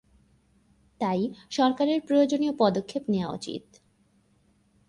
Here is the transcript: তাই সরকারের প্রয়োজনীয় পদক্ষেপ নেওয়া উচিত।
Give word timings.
তাই 1.01 1.21
সরকারের 1.49 1.99
প্রয়োজনীয় 2.01 2.53
পদক্ষেপ 2.59 3.03
নেওয়া 3.09 3.33
উচিত। 3.33 3.63